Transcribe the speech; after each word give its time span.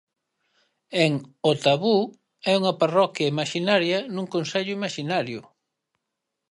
En 1.05 1.11
'O 1.23 1.51
tabú' 1.65 2.03
é 2.51 2.53
unha 2.59 2.77
parroquia 2.81 3.31
imaxinaria 3.33 3.99
nun 4.13 4.27
concello 4.35 4.75
imaxinario. 4.79 5.39